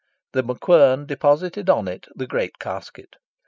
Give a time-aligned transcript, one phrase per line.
[0.31, 3.17] The MacQuern deposited on it the great casket.